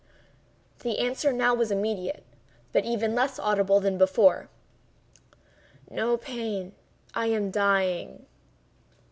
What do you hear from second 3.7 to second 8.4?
than before: "No pain—I am dying."